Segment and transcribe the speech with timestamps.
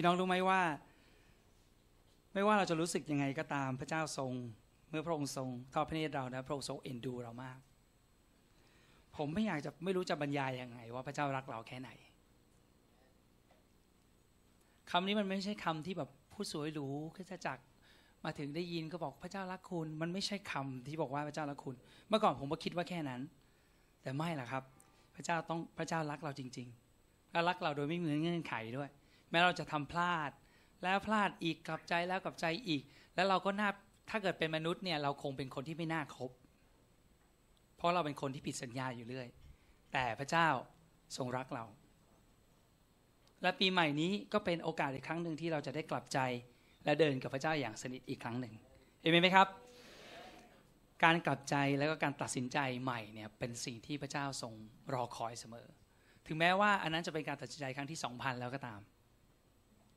[0.00, 0.60] พี่น้องรู้ไหมว่า
[2.34, 4.32] ไม่ว่าเราจะรู้สึกยังไงก็ตามพระเจ้าทรง
[4.90, 7.58] เมื่อพระองค์ทรงทอดพระเนตรเรานะพระองค์ทรงเอ็นดูเรามาก
[9.16, 11.90] ผมไม่อยากจะไม่รู้จะบรรยายยังไง ว่าพระเจ้ารักเราแค่ไหน
[14.90, 17.58] คำนี้มันไม่ใช่คำที่แบบผู้สวยหรูขึ้นจาก
[18.24, 21.76] มาถึงได้ยินก็บอกพระเจ้ารักคุณ มันไม่ใช่คำที่บอกว่าพระเจ้ารักคุณ
[22.08, 23.20] เมื่อก่อนผมก็คิดว่าแค่นั้น
[24.02, 24.62] แต่ไม่ล่ะครับ
[25.14, 28.90] พระเจ้าต้องพระเจ้ารักเราจริงๆและรักเราโดยไม่มีเงื่อนไขด้วย
[29.30, 30.30] แม้เราจะทำพลาด
[30.82, 32.82] แล้วพลาดอีกกลับใจแล้วกลับใจอีก
[33.14, 33.70] แล้วเราก็น่า
[34.10, 36.30] ถ้าเกิดเป็นมนุษย์เนี่ยเราคงเป็นคนที่ไม่น่าคบ
[37.76, 39.28] เพราะเราเป็นคนที่ผิดสัญญาอยู่เรื่อย
[39.92, 40.48] แต่พระเจ้า
[41.16, 41.64] ทรงรักเรา
[43.42, 46.18] และปีใหม่นี้ก็เป็นโอกาสอีกครั้งหนึ่งที่เราจะได้กลับใจ
[46.84, 48.54] และเดินกับพระเจ้าอย่างสนิทอีกครั้งหนึ่ง
[49.00, 49.48] เห็นไหมครับ
[51.04, 54.52] การกลับใจแล้วก็การตัดสินใจใหม่เนี่ยเป็นสิ่งที่พระเจ้าทรง
[54.92, 55.66] รอคอยเสมอ
[56.26, 58.80] ถึงแม้ว่าอันนั้นจะเป็นการตัดสินใจครั้งที่สองพันแล้วก็ตาม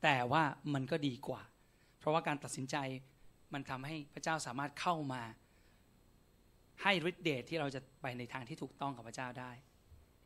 [0.04, 0.42] แต่ว่า
[0.74, 1.42] มันก็ดีกว่า
[1.98, 2.76] เพราะว่าการตัดสินใจ
[3.54, 5.22] มันทำให้พระเจ้าสามารถเข้ามา
[6.82, 9.50] ให้ฤทธิเดชที่เราจะไปในทางที่ถูกต้องกับพระเจ้าได้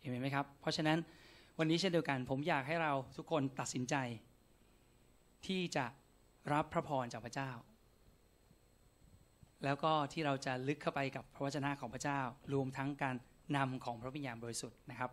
[0.00, 0.98] เห็นไหมครับ เพราะฉะนั้น
[1.58, 3.94] วันนี้เช่นเดียวกัน ผมอยากให้เราทุกคนตัดสินใจ
[5.46, 5.84] ที่จะ
[6.52, 7.50] รับพระพรจากพระเจ้า
[9.64, 12.20] แล้วก็ที่เราจะลึกเข้าไปกับพระวจนะของพระเจ้า
[12.52, 13.16] รวมทั้งการ
[13.56, 15.10] นำของพระวิญญาณบริสุทธิ์นะครับ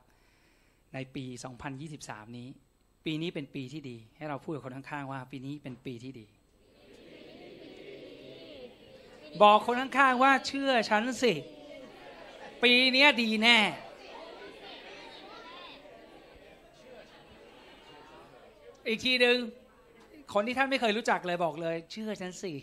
[0.93, 1.25] ในปี
[1.81, 2.49] 2023 นี้
[3.05, 6.25] ปีนี้เป็นปีที่ดี ให้เราพูดกับคนข้างๆว่า ปีนี้เป็นปีที่ดี
[9.41, 11.33] บอกคนข้างๆว่าเชื่อฉันสิ
[12.63, 13.57] ปีนี้ดีแน่
[18.87, 19.37] อีกทีหนึ่ง
[20.33, 22.53] คนที่ท่านไม่เคยรู้จักเลยบอกเลย เชื่อฉันสิ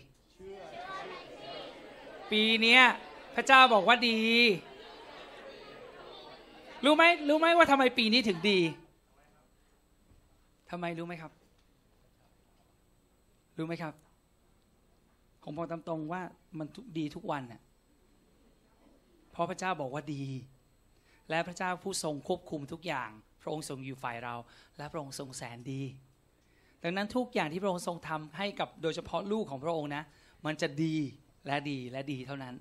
[2.31, 2.79] ปีนี้
[3.35, 4.19] พระเจ้าบอกว่าดี
[6.85, 8.59] รู้ไหมรู้ไหมว่าทำไมปีนี้ถึงดี
[10.75, 11.31] ทำไมรู้ไหมครับ
[13.57, 13.93] รู้ไหมครับ
[15.43, 16.21] ผมบอกตามตรงว่า
[16.59, 17.61] มันดีทุกวันน่ะ
[19.31, 20.23] เพราะพระเจ้าบอกว่าดี
[21.29, 23.09] และพระเจ้าผู้ทรงควบคุมทุกอย่าง
[23.41, 24.35] พระองค์ทรงอยู่ฝ่ายเรา
[24.77, 25.81] และพระองค์ทรงแสนดี
[26.83, 30.03] ดังนั้นทุกอย่างที่พระองค์ทรงทำให้กับโดยเฉพาะลูกของพระองค์นะ
[30.45, 30.95] มันจะดี
[31.45, 32.55] และดีและดีเท่านั้น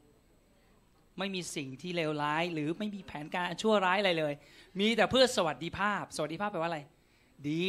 [1.18, 4.34] ไม่มีสิ่งที่เลวร้าย หรือไม่มีแผนการชั่วร้ายอะไรเลย
[4.80, 6.80] มีแต่เพื่อสวัสดิภาพ สวัสดิภาพแปลว่าอะไร
[7.50, 7.64] ดี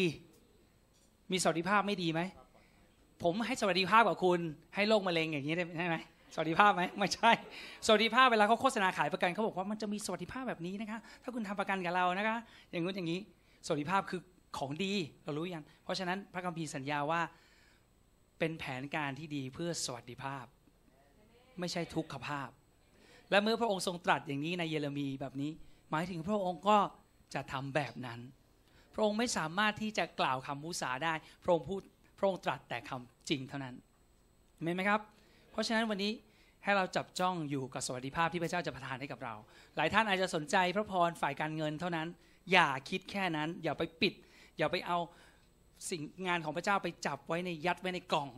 [1.33, 2.21] มีสวัสดิภาพไม่ดีไหม
[3.23, 4.39] ผมให้สวัสดิภาพกับคุณ
[4.75, 5.97] ให้โรคมะเร็งอย่างนี้ได้ไหม
[6.33, 7.31] สวัสดิภาพไหมไม่ใช่
[7.85, 12.37] สวัสดิภาพเวลาเขาโฆษณาขายประกันเขาบอกว่ามันจะมีสวัสดิภาพแบบนี้นะคะ ถ้าคุณทำประกันกับเรานะคะ
[12.71, 13.19] อย่างงู้นอย่างนี้
[13.65, 14.21] สวัสดิภาพคือ
[14.57, 17.21] ของดีเรารู้ยัง เพราะฉะนั้นพระคัมภีร์สัญญาว่า
[18.39, 20.45] เป็นแผนการที่ดีเพื่อสวัสดิภาพ
[21.59, 22.49] ไม่ใช่ทุกขภาพ
[23.29, 25.51] และเมื่อพระองค์ทรงตรัสอย่างนี้ในเยเรมีแบบนี้
[25.91, 26.77] หมายถึงพระองค์ก็
[27.33, 28.19] จะทำแบบนั้น
[28.93, 31.81] พระองค์ไม่สามารถที่จะกล่าวคำมุสาได้ พระองค์พูด
[32.17, 33.75] พระองค์ตรัสแต่คำจริงเท่านั้น
[34.61, 35.01] เห็นไหมครับ
[35.51, 36.11] เพราะฉะนั้นวันนี้
[36.63, 39.35] ให้เราจับจ้องอยู่กับสวัสดิภาพที่พระเจ้าจะประทานให้กับเรา
[39.75, 42.07] หลายท่านอาจจะสนใจพระพรฝ่ายการเงินเท่านั้น
[42.51, 44.13] อย่าคิดแค่นั้น อย่าไปปิด
[44.57, 44.97] อย่าไปเอา
[45.89, 48.29] สิ่งงานของพระเจ้าไปจับไว้ในยัดไว้ในกล่อง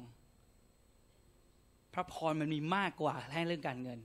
[1.93, 3.99] พระพรมันมีมากกว่าแค่เรื่องการเงิน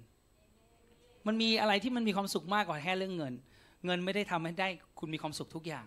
[1.27, 3.34] มันมีอะไรที่มันมีความสุขมากกว่าแค่เรื่องเงิน
[3.87, 4.69] เงินไม่ได้ทำให้ได้
[4.99, 5.87] คุณมีความสุขทุกอย่าง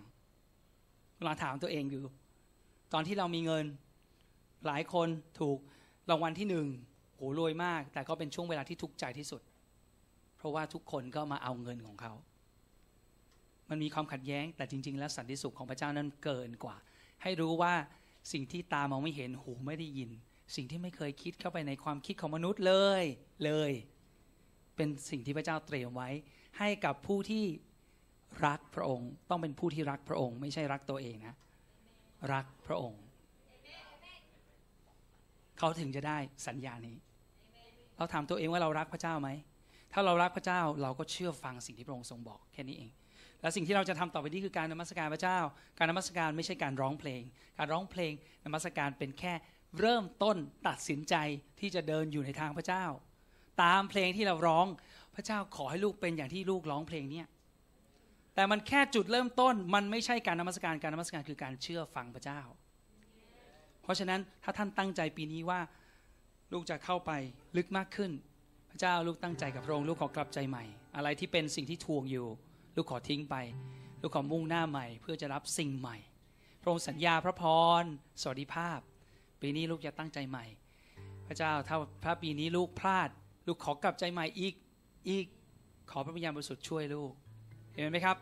[1.28, 2.04] ลองถามตัวเองอยู่
[2.94, 3.66] ตอนที่เรามีเงิน
[4.68, 5.08] หลายคน
[5.40, 5.58] ถูก
[6.10, 6.68] รางวัลที่หนึ่ง
[7.16, 9.42] โหรวยมาก แต่ก็เป็นช่วงเวลาที่ทุกข์ใจที่สุด
[10.38, 12.14] เพราะว่าทุกคนก็มาเอาเงินของเขา
[13.70, 16.76] มันมีความขัดแย้ง แต่จริง ๆ แล้วสันติสุขของพระเจ้านั้นเกินกว่า
[17.22, 17.74] ให้รู้ว่า
[18.32, 20.10] สิ่งที่ตามองไม่เห็นหูไม่ได้ยิน
[20.56, 23.04] สิ่งที่ไม่เคยคิดเข้าไปในความคิดของมนุษย์เลย
[23.46, 23.72] เลย
[24.76, 26.10] เป็นสิ่งที่พระเจ้าเตรียมไว้
[26.58, 27.46] ให้กับผู้ที่
[28.46, 31.36] รักพระองค์ ต้องเป็นผู้ที่รักพระองค์ ไม่ใช่รักตัวเองนะ
[32.34, 33.02] รักพระองค์
[35.58, 36.18] เขาถึงจะได้
[36.48, 36.98] สัญญานี้
[37.98, 39.30] เราถามตัวเองว่าเรารักพระเจ้าไหม
[39.94, 42.92] ถ้าเรารักพระเจ้าเราก็เชื่อฟังสิ่งที่พระองค์ทรงบอกแค่นี้เอง
[43.42, 45.40] และสิ่งที่เราจะทำต่อไปนี้คือการนมัสการพระเจ้า
[45.78, 47.22] การนมัสการไม่ใช่การร้องเพลง
[47.58, 48.14] การร้องเพลง
[48.46, 49.34] นมัสการเป็นแค่
[49.80, 50.38] เริ่มต้น
[50.68, 51.16] ตัดสินใจ
[51.60, 52.86] ที่จะเดินอยู่ในทางพระเจ้า
[53.64, 54.66] ตามเพลงที่เราร้อง
[55.16, 57.28] พระเจ้าขอให้ลูกเป็นอย่างที่ลูกร้องเพลงเนี่ย
[58.36, 62.42] แต่มันแค่จุดเริ่มต้นมันไม่ใช่การนมัสการการนมัสการคือการเชื่อฟังพระเจ้า
[63.84, 65.60] เพราะฉะนั้นถ้าท่านตั้งใจปีนี้ว่า
[66.54, 67.12] ลูกจะเข้าไป
[67.58, 68.12] ลึกมากขึ้น
[68.72, 70.64] พระเจ้าลูกตั้งใจกับพระองค์ลูกขอกลับใจใหม่
[70.96, 72.28] อะไรที่เป็นสิ่งที่ทวงอยู่
[72.76, 73.36] ลูกขอทิ้งไป
[74.02, 75.98] ลูกขอมุ่งหน้าใหม่ เพื่อจะรับสิ่งใหม่
[76.62, 77.44] พระองค์สัญญาพระพ
[77.82, 77.84] ร
[78.22, 78.80] สวัสดิภาพ
[79.42, 80.46] ปีนี้ลูกจะตั้งใจใหม่
[81.28, 83.10] พระเจ้าถ้าพระปีนี้ลูกพลาด
[83.48, 84.54] ลูกขอกลับใจใหม่อีก
[85.10, 85.26] อีก
[85.92, 87.12] ขอพระวิญญาณบริสุทธิ์ช่วยลูก
[87.74, 88.18] เห็นไหมครับ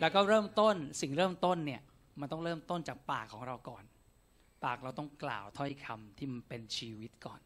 [0.00, 1.80] แล้วก็เริ่มต้นสิ่งเริ่มต้นเนี่ย
[2.20, 3.84] มันต้องเริ่มต้นจากปากของเราก่อน
[4.64, 7.40] ปากเราต้องกล่าวถ้อยคำที่มันเป็นชีวิตก่อน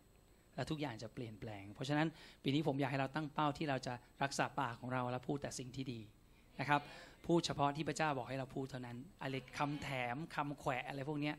[0.55, 2.09] แล้วทุกอย่างจะเปลี่ยนแปลง เพราะฉะนั้น
[2.43, 6.01] ปีนี้ผมอยากให้เราตั้งเป้าที่เราจะรักษาปากของเราและพูดแต่สิ่งที่ดี
[6.61, 6.81] นะครับ
[7.27, 11.33] พูดเฉพาะที่พระเจ้าบอกให้เราพูดเท่านั้นอะไรคำแถมคำแขวะอะไรพวกนี้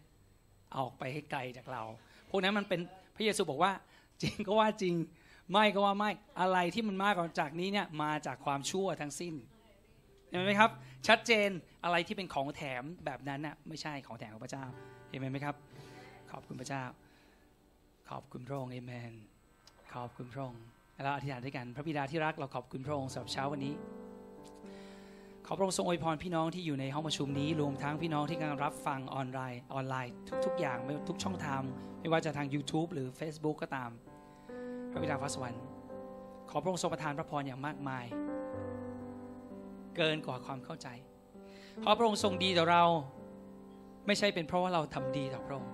[0.78, 1.84] ออกไปให้ไกลจากเรา
[2.30, 2.80] พวกนั้นมันเป็น
[3.16, 3.72] พระเยซูบอกว่า
[4.22, 4.96] จริงก็ว่าจริง
[5.52, 6.12] ไม่ก็ว่าไม่
[6.42, 9.34] อะไรที่มันมากกว่าจากนี้เนี่ยมาจากความชั่วทั้งสิ้น
[10.30, 10.72] เห็นไหมครับ
[11.08, 11.50] ชัดเจน
[11.84, 14.66] อะไรที่เป็นของแถมแบบนั้นน่ะไม่ใช่ของแถมของพระเจ้า
[15.10, 15.56] เห็นไหมครับ
[16.32, 16.84] ขอบคุณพระเจ้า
[18.10, 19.14] ขอบคุณพระองค์เอเมน
[19.94, 20.64] ขอบคุณพระองค์
[21.04, 23.74] แล้วอธิษฐานด้วยกัน พระบิดาที่รักเราขอบคุณพระองค์สำหรับเช้าวันนี้
[25.46, 30.14] ขอพระองค์ทรงอวยพรพี่น้องที่อยู่ในห้องประชุมนี้รวมทั้งพี่น้องที่กำลังรับฟังออนไลน์ออนไลน์
[30.46, 31.62] ทุก ๆ อย่างไม่ทุกช่องทาง
[32.00, 33.90] ไม่ว่าจะทาง YouTube หรือ Facebook ก็ตาม
[34.92, 35.62] พระบิดาฟ้าสวรรค์
[36.50, 38.06] ขอพระองค์ทรงประทานพระพรอย่างมากมาย
[39.98, 40.88] เกินกว่าความเข้าใจ
[41.82, 42.84] เพราะพระองค์ทรงดีต่อเรา
[44.08, 45.72] ไม่ใช่เป็นเพราะว่าเราทำดีต่อพระองค์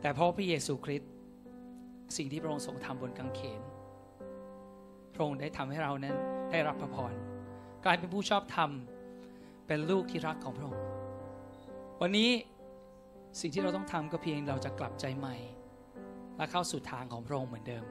[0.00, 1.10] แต่เพราะพระเยซูคริสต์
[2.16, 3.60] สิ่งที่พระองค์ทรงทำบนกางเขน
[5.14, 6.16] พระองค์ได้ทำให้เรานั้น
[6.50, 7.14] ได้รับพระพร
[7.84, 8.70] กลายเป็นผู้ชอบธรรม
[9.66, 10.82] เป็นลูกที่รักของพระองค์
[12.00, 12.30] วันนี้
[13.40, 15.36] สิ่งที่เราต้องทำก็เพียงเราจะกลับใจใหม่
[16.36, 17.84] และเข้าสู่ทางของพระองค์เหมือนเดิม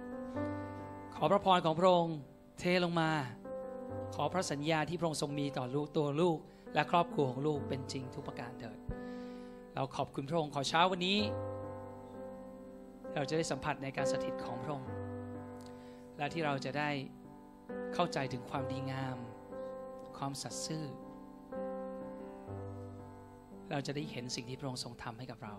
[1.16, 2.18] ขอพระพรของพระองค์
[2.60, 3.12] เทลงมา
[4.16, 6.38] ขอพระสัญญาที่พระองค์ทรงมีต่อลูกตัวลูก
[6.74, 8.78] และครอบครัวของลูกเป็นจริงทุกประการเถิด
[9.76, 11.20] เราขอบคุณพระองค์ขอเช้าวันนี้
[13.16, 14.92] เราจะได้สัมผัสในการสถิตของพระองค์
[16.18, 16.90] และที่เราจะได้
[17.94, 19.18] เข้าใจถึงความดีงาม
[20.18, 20.86] ความสัตย์ซื่อ
[23.72, 25.56] เราจะได้เห็นสิ่งที่พระองค์ทรงทำให้กับเรา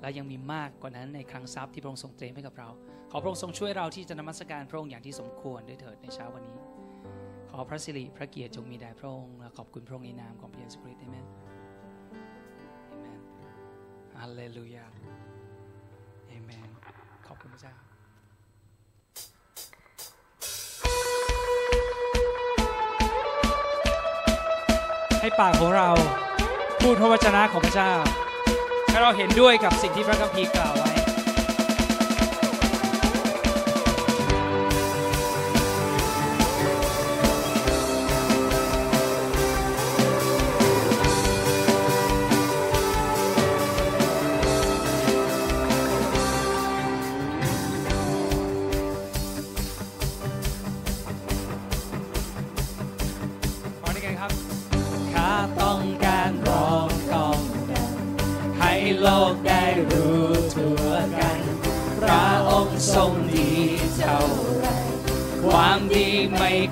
[0.00, 2.68] และยังมีมากกว่านั้นในคลังทรัพย์ที่พระองค์ทรงเตรียมให้กับเรา
[3.10, 6.58] ขอพระองค์ทรงช่วยเราที่จะนมัสการพระองค์อย่างที่สมควรด้วยเถิดในเช้าวันนี้
[7.50, 11.26] ขอพระสิริพระเกียรติจงมีแด่พระองค์และขอบคุณพระองค์ในนามของพระเยซูคริสต์เอเมน
[12.88, 13.20] เอเมน
[14.20, 14.86] ฮาเลลูยา
[16.28, 16.68] เอเมน
[17.26, 17.74] ขอบคุณพระเจ้า
[25.20, 25.88] ให้ปากของเรา
[26.82, 27.92] พูดพระวจนะของพระเจ้า
[28.88, 30.89] ให้เราเห็นด้วยกับสิ่งที่พระคัมภีร์กล่าวไว้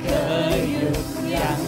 [0.02, 0.08] เค
[0.56, 1.60] ยหยุดยัง้ง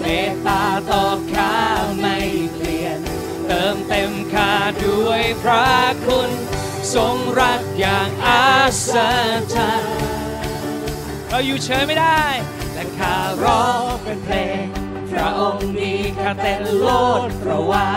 [0.00, 1.56] เมตตาต่อข้า
[1.98, 2.18] ไม่
[2.54, 3.00] เปลี่ยน
[3.46, 4.52] เติมเต็มข้า
[4.84, 5.68] ด้วยพระ
[6.06, 6.30] คุณ
[6.94, 8.46] ทรงรักอย่างอา
[8.92, 8.94] ศ
[9.54, 9.96] จรรย์
[11.28, 12.22] เราอยู่เฉยไม่ได้
[12.74, 13.14] และข้า
[13.44, 14.64] ร้องเป็นเพลง
[15.10, 16.88] พระองค์ดีข้าเต้นโล
[17.26, 17.88] ดเพราะว่า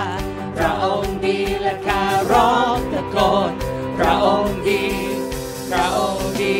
[0.57, 3.17] พระองค์ดีและข้าร้องตะโก
[3.49, 3.51] น
[3.97, 4.83] พระองค์ดี
[5.69, 6.59] พระองค์ดี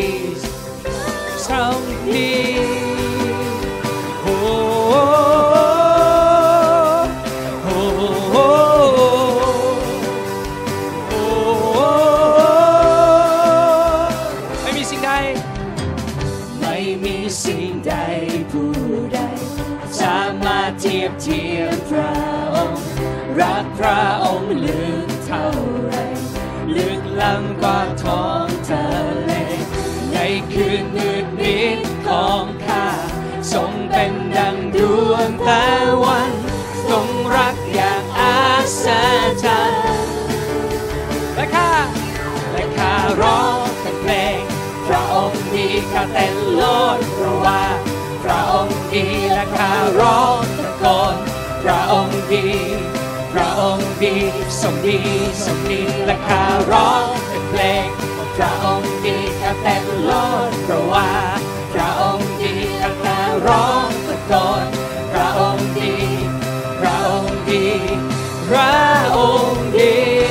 [1.48, 2.83] ทรงดี
[23.42, 25.48] รักพระองค์ลึกเท่า
[25.84, 25.94] ไร
[26.76, 28.86] ลึกล้ำกว่าท้องทะ
[29.24, 29.32] เล
[30.14, 30.18] ใน
[30.54, 32.88] คืนมืดมิดของข้า
[33.54, 34.78] ทรงเป็นดังด
[35.10, 35.66] วงตะ
[36.04, 36.32] วัน
[36.90, 38.38] ทรงรักอย่างอา
[38.84, 38.86] ศ
[39.44, 40.16] จรรย์
[41.36, 41.74] และข้า
[42.52, 44.40] และข้าร้องเป็นเพลง
[44.88, 46.64] พระองค์ดีข้าเต้นโล
[46.98, 47.64] ดเพราะว่า
[48.24, 51.16] พระองค์ดีและข้าร้องตะโกน
[51.64, 52.48] พระองค์ดี
[53.34, 54.16] พระองค์ดี
[54.62, 55.00] ทรงดี
[55.46, 57.88] ทรงดีและข้าร้องเป็นเพลง
[58.36, 60.12] พระองค์ดีข้าเต้นโล
[60.50, 61.10] ดเพราะว่า
[61.74, 64.68] พระองค์ดีและข้าร้องตะโกน
[65.12, 65.96] พระองค์ดี
[66.80, 67.66] พระองค์ดี
[68.50, 68.74] พระ
[69.18, 70.23] องค์ดี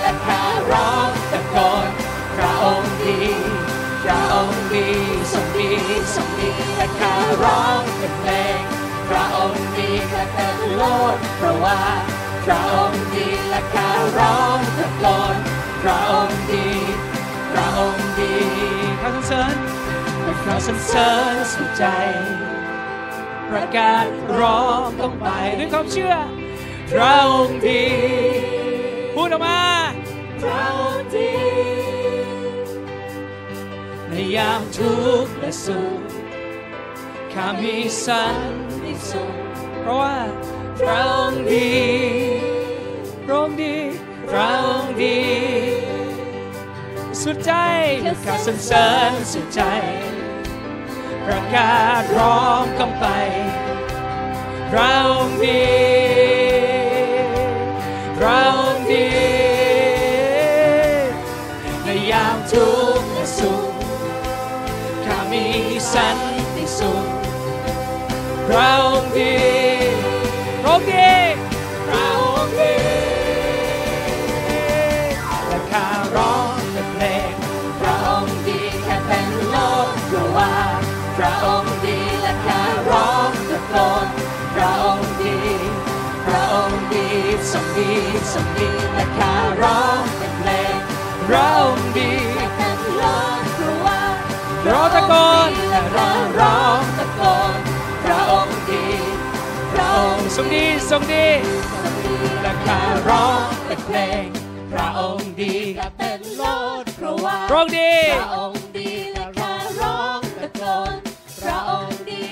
[0.00, 1.88] และข้าร้องตะโกน
[2.36, 3.18] พระองค์ดี
[4.04, 4.88] พระองค์ดี
[5.32, 5.70] ทรงดี
[6.14, 8.60] ทรงดีและข้าร้องเป็นเพลง
[9.08, 10.82] พระองค์ดีและเต็มโล
[11.14, 11.80] ดเพราะว่า
[12.44, 15.36] พระองค์ดีและข้าร้องตะโกน
[15.82, 16.68] พระองค์ดี
[17.52, 18.34] พระองค์ดี
[19.02, 19.56] ข้าสรรเสริญ
[20.44, 21.84] ข้าสรรเสริญสุดใจ
[23.50, 24.06] ประกาศ
[24.38, 25.26] ร้องต้องไป
[25.58, 26.14] ด้วยความเชื่อ
[26.90, 34.94] พระองค์ดีามทุ
[35.24, 36.00] กข์และสุข
[37.32, 38.36] ข้ามีสัน
[38.82, 39.34] ติสุข
[39.80, 40.16] เพราะว่า
[40.78, 41.72] พระองค์ดี
[43.24, 43.76] พระองค์ดี
[44.28, 45.20] พระองค์ดี
[47.22, 47.52] สุดใจ
[48.24, 49.62] ข้าสรรเสริญสุดใจ
[51.26, 53.06] ประกาศร้องกำไป
[54.70, 56.11] พระองค์ดี
[65.94, 66.18] สัน
[66.56, 67.06] ติสุข
[68.48, 69.36] พระองค์ดี
[70.62, 71.12] พระองค์ดี
[71.88, 72.74] พระองค์ดี
[75.48, 77.32] และข้าร้องเป็นเพลง
[77.80, 79.56] พระองค์ดีแค่เป็นโล
[79.88, 80.54] กเพราะว่า
[81.16, 84.06] พระองค์ดีและข้าร้องตะโกน
[84.54, 85.36] พระองค์ดี
[86.26, 87.08] พระองค์ดี
[87.52, 87.90] ทรงดี
[88.32, 90.76] ทรงดีและข้าร้องเป็นเพลง
[91.28, 92.12] พระองค์ดี
[94.68, 95.12] ร้องตะโก
[95.48, 97.20] นและร้องร้องตะโก
[97.56, 97.58] น
[98.04, 98.84] พระองค์ดี
[99.72, 101.26] พระองค์ทรงดีทรงดี
[102.42, 104.26] และข้าร้องเป็นเพลง
[104.72, 106.42] พระองค์ดีและเป็นโล
[106.82, 110.94] ดเพราะว่าพระองค์ดีพระองค์ดีและข้าร้องตะโกน
[111.42, 112.24] พระองค์ดี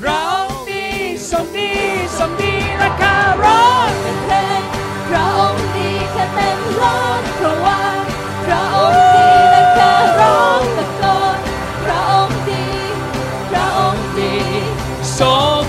[0.00, 0.84] พระองค์ดี
[1.30, 1.70] ทรงดี
[2.18, 4.62] ทรงดีและข้าร้องเป็นเพลง
[5.08, 6.82] พระองค์ดีแค่เป็นโล
[7.20, 7.80] ดเพราะว่า
[8.46, 11.04] พระองค์ดีและข้าร้องตะโก
[11.36, 11.38] น
[15.20, 15.62] ทรง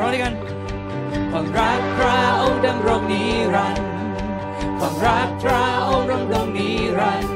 [0.00, 0.34] ร้องด้วยกัน
[1.30, 3.24] ความรักพระองค์ดำรงนิ
[3.54, 3.84] รันดร์
[4.78, 7.30] ความรักพระองค์ดำรงนิรันดร์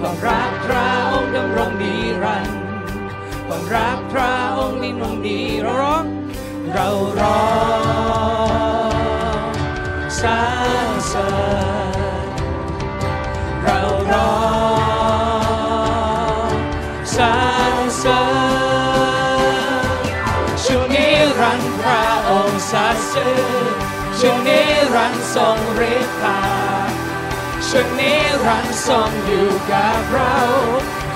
[0.00, 2.54] ความรักพระองค์ดำรงนิรันดร์
[3.46, 6.04] ความรักพระองค์ดำรงนิเราร้อง
[6.72, 6.88] เรา
[7.20, 7.40] ร้อ
[8.90, 9.52] ง
[10.20, 10.28] สร
[10.86, 11.28] รเสริ
[12.26, 12.28] ญ
[13.62, 13.78] เรา
[14.10, 14.30] ร้อ
[14.78, 14.79] ง
[23.14, 23.42] สื่อ
[24.18, 25.58] ช่วงนี้รันทรง
[25.92, 26.40] ฤทธา
[27.68, 30.36] ช่วงนี้รันทรงอยู่กับเรา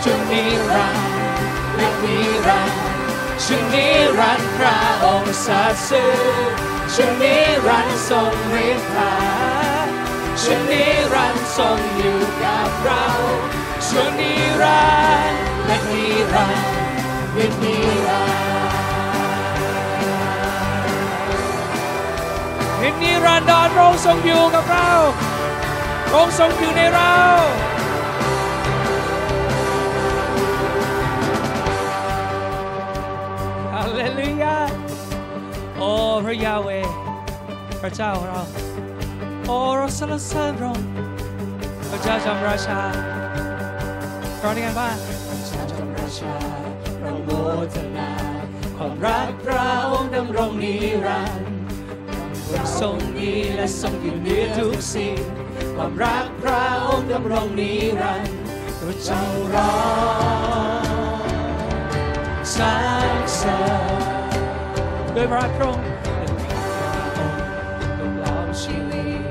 [0.02, 0.98] ช่วงนี้รัน
[1.74, 2.72] และนิรัน
[3.44, 6.16] ช่วงนี้รันพระองค์สัตย์ซื่อ
[6.94, 8.32] ช่วงนี้รันทรง
[8.66, 9.14] ฤทธา
[10.42, 13.06] ช่วงนี้รันทรงอยู่กับเรา
[13.88, 14.84] ช่วงนี้รั
[15.30, 15.32] น
[15.64, 16.74] และนิรันดร์
[17.36, 18.33] ชั่วนิรัน
[22.84, 24.90] ดร์วินิรันดร์พระองค์ทรงอยู่กับเรา
[26.08, 27.14] พระองค์ทรงอยู่ในเรา
[33.72, 34.58] ฮาเลลูยา
[35.78, 35.90] โอ้
[36.24, 36.68] พระยาห์เวห์
[37.82, 38.40] พระเจ้าของเรา
[39.46, 40.88] โอ้เราสรรเสริญพระองค์
[41.90, 42.80] พระเจ้าจอมราชา
[44.42, 44.90] ร้องด้วยกันว่า
[45.26, 46.34] พระเจ้าจอมราชา
[47.00, 47.30] เราโม
[47.74, 48.10] ทนา
[48.76, 50.74] ความรักพระองค์ดำรงนิ
[51.06, 51.53] รันดร์
[52.80, 55.18] ทรงดีและทรงอยู่เหนือทุกสิ่ง
[55.76, 57.72] ความรักพระองค์ดำรงนิ
[58.02, 58.36] รันดร์
[58.80, 59.24] พระเจ้า
[59.54, 59.74] ร้อ
[61.20, 61.24] ง
[62.54, 62.72] สร
[63.16, 63.60] รเสริ
[63.90, 64.32] ญ
[65.14, 65.88] ด้วยพระพรองค์
[68.00, 69.22] ดำรงชีวิต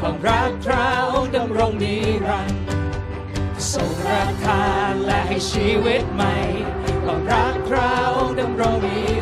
[0.00, 1.96] ความรักพระองค์ดำรงนิ
[2.28, 2.60] รันดร์
[3.72, 6.36] ทรงประทานและให้ชีวิตใหม่
[7.04, 9.21] ความรักพระองค์ดำรงนิรันด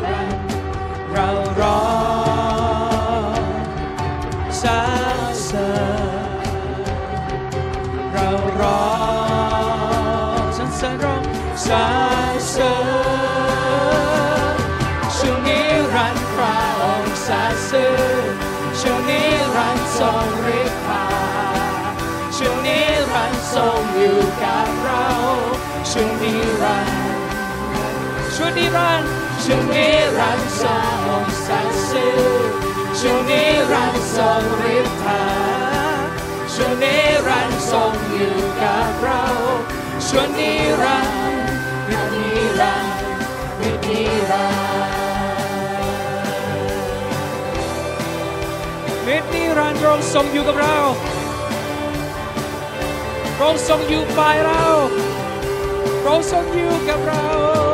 [28.43, 29.09] ชั่วนิรันดร์
[29.43, 30.73] ชั่วนิรันดร์ทร
[31.23, 32.07] งสรรเสริ
[32.47, 32.49] ญ
[32.99, 34.41] ชั่วนิรันดร์ทรง
[34.75, 35.23] ฤทธา
[36.53, 36.95] ชั่วนิ
[37.27, 39.23] รันดร์ทรงอยู่กับเรา
[40.07, 42.27] ชั่วนิรันดร์นิ
[42.59, 42.93] รันดร์ชั่
[43.59, 50.77] วนิรันดร์วนิรันดร์พระองค์ทรงอยู่กับเรา
[53.37, 54.63] พระองค์ทรงอยู่ฝ่ายเรา
[56.01, 57.70] พระองค์ทรงอยู่กับเรา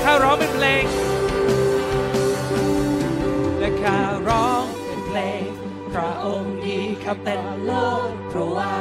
[0.00, 0.84] และข้าร้องเป็นเพลง
[3.58, 5.44] และข้าร้องเป็นเพลง
[5.92, 7.70] พระองค์ดีข้าเต้นโล
[8.08, 8.74] ดเพราะว่า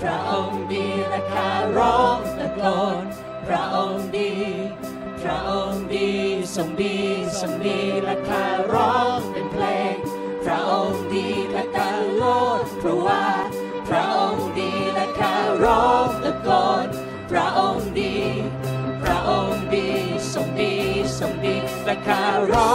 [0.00, 1.48] พระองค์ดีและข้า
[1.78, 2.62] ร้องตะโก
[3.02, 3.04] น
[3.46, 4.32] พระองค์ดี
[5.22, 6.10] พระองค์ดี
[6.56, 6.98] ทรงดี
[7.40, 8.44] ทรงดีและข้า
[8.74, 9.94] ร้องเป็นเพลง
[10.44, 12.24] พระองค์ดีและข้าโล
[12.60, 13.24] ดเพราะว่า
[13.88, 16.48] พระองค์ดีและข้าร้องตะโก
[16.84, 16.86] น
[17.30, 18.14] พระองค์ดี
[20.22, 20.72] ค์ดีทรงดี
[21.18, 21.54] ทรงดี
[21.84, 22.71] และข้าร้อ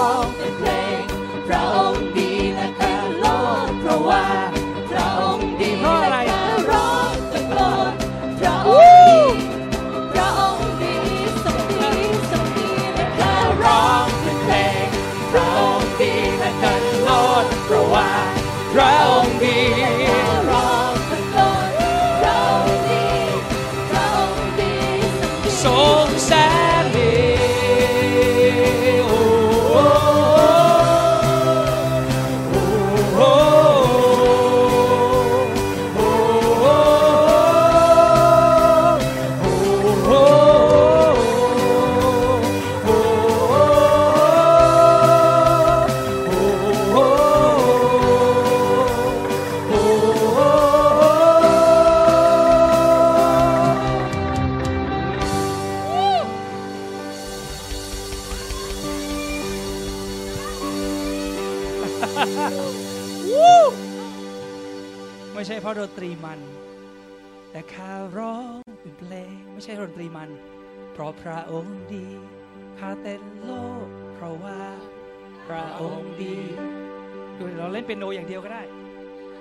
[77.87, 78.61] เป็นโนอย่างเดียวก็ได้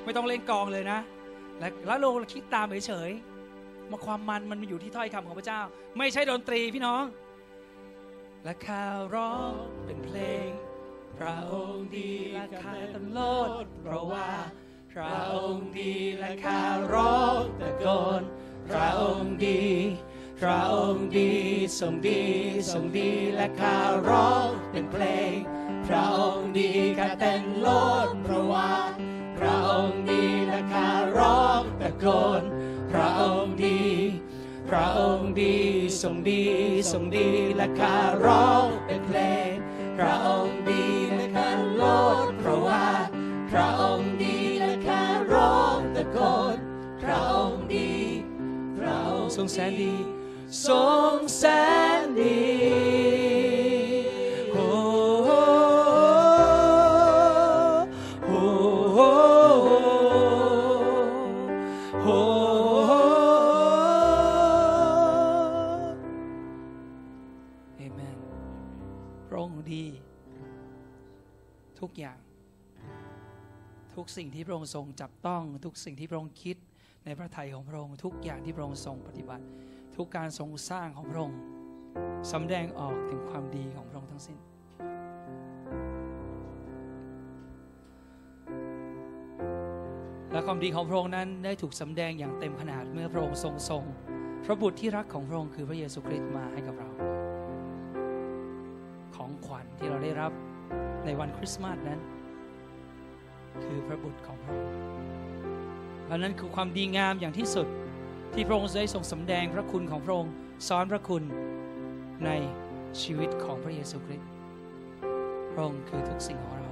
[0.04, 0.98] ไม่ต้องเล่นกองเลยนะ
[1.59, 5.61] และแล้วเราคิดตามเฉยๆมาความมันมันอยู่ที่ถ้อยคำของพระเจ้า
[5.98, 7.04] ไม่ใช่ดนตรีพี่น้อง
[8.44, 9.52] และข้าร้อง
[9.87, 10.48] เป็นเพลง
[11.18, 13.48] พระองค์ดีและข้าตโลด
[13.82, 14.30] เพราะว่า
[14.92, 16.61] พระองค์ดีและข้า
[16.94, 17.87] ร้องตะโก
[18.20, 18.22] น
[18.68, 19.62] พระองค์ดี
[20.40, 21.32] พระองค์ดี
[21.80, 22.22] ทรงดี
[22.72, 23.76] ทรงดีและข้า
[24.09, 25.35] ร้องเป็นเพลง
[25.87, 27.95] พระองค์ดีข้าเต้นโลด
[35.40, 35.57] ดี
[36.03, 36.42] ทรงดี
[36.92, 39.18] ทรงดีและข้าร้องเป็นเพล
[39.53, 39.55] ง
[39.96, 41.83] พระองค์ดีและข้าโล
[42.25, 42.87] ดเพราะว่า
[43.51, 46.18] พระองค์ดีและข้าร้องตะโก
[46.55, 46.57] น
[47.03, 47.92] พระองค์ดี
[48.79, 49.94] พระองค์ทรงแสนดี
[50.66, 50.83] ทร
[51.14, 51.42] งแส
[52.01, 53.25] นดี
[74.07, 76.57] กสิ่งที่พระองค์ทรงจับต้อง ทุกสิ่งที่พระองค์คิด
[77.05, 79.45] ในพระทัยของพระองค์ทุกอย่างที่พระองค์ทรงปฏิบัติ
[79.97, 81.38] ทุกการทรงสร้างของพระองค์
[82.33, 84.38] สำแดงออกถึงความดีของพระองค์ทั้งสิ้น
[90.33, 93.85] และความดีของพระองค์นั้นได้ถูกสำแดงอย่างเต็มขนาดเมื่อพระองค์ทรงส่ง
[94.45, 96.90] พระบุตรที่รักของพระองค์คือพระเยซูคริสต์มาให้กับเรา
[99.16, 100.33] ของขวัญที่เราได้รับ
[101.05, 102.01] ในวันคริสต์มาสนั้น
[103.64, 104.75] คือพระบุตรของพระองค์
[106.05, 107.66] เพราะนั้นคือความดีงามอย่างที่สุด
[108.33, 110.33] ที่พระองค์ได้ทรงสำแดงพระคุณของพระองค์
[110.69, 111.23] ซ้อนพระคุณ
[112.25, 112.31] ใน
[113.03, 114.31] ชีวิตของพระเยซูคริสต์
[115.53, 116.71] พระองค์คือทุกสิ่งของเรา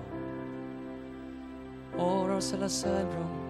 [1.94, 3.44] โอ้เราสรรเสริญพระองค์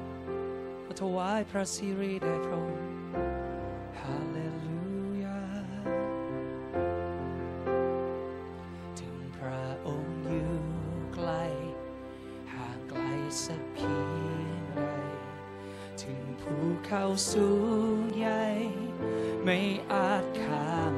[1.02, 2.84] ถวายพระสิริแด่พระองค์
[16.86, 17.48] เขาสู
[17.96, 18.44] งใหญ่
[19.44, 19.58] ไม่
[19.92, 20.93] อาจข้าม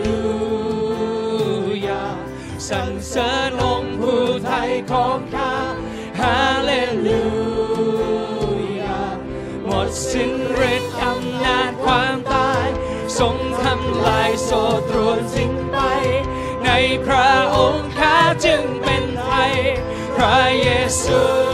[0.00, 0.20] ลู
[1.86, 2.06] ยา
[2.68, 5.54] สรรเสริญองค์ผู้ไทยของข้า
[6.20, 6.72] ฮาเล
[7.06, 7.24] ลู
[8.80, 9.02] ยา
[9.64, 10.32] หมดสิ้น
[10.72, 12.66] ฤทธิ์อำนาจความตาย
[13.18, 14.50] ทรงทำลายโซ
[14.88, 15.78] ตรวนสิ้นไป
[16.64, 16.70] ใน
[17.06, 19.54] พระองค์ข้าจึงเป็นไทย
[20.16, 20.68] พระเย
[21.02, 21.51] ซู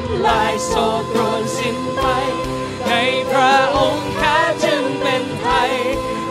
[0.00, 2.06] ำลายโซ่ตรวนสิ้นไป
[2.88, 2.92] ใน
[3.30, 5.72] พระองค์ข้าจึงเป็นไทย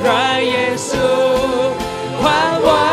[0.02, 0.58] พระเย
[0.90, 1.08] ซู
[2.22, 2.91] ความหวัง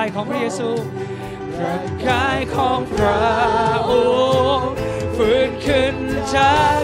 [0.00, 0.70] ายของพระเยซู
[1.56, 3.20] พระกายของพระ
[3.90, 3.92] อ
[4.58, 4.72] งค์
[5.16, 5.94] ฟื้นขึ้น
[6.36, 6.82] จาก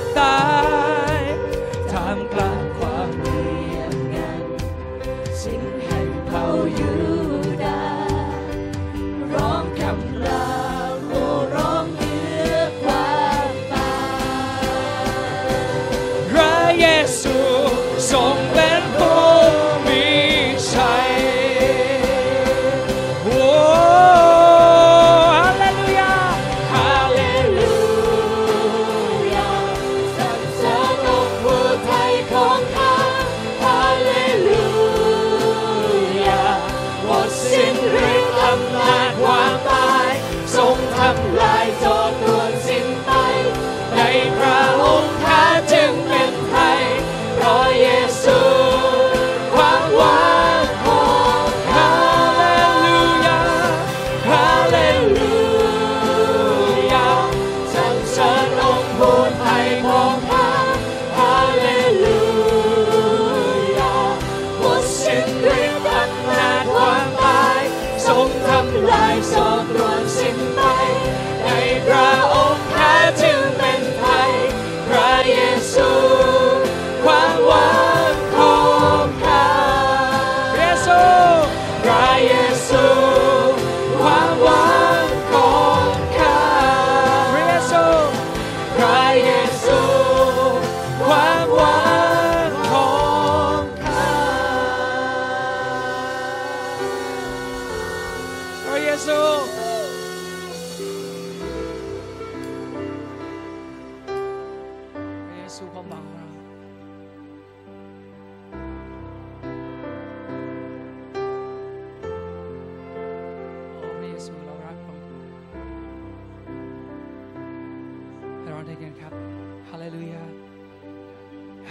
[119.87, 120.29] Hallelujah.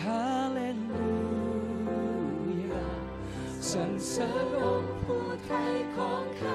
[0.03, 0.85] Hallelujah.
[3.69, 6.53] สรรเสริญองค์ผู้ไทยของข้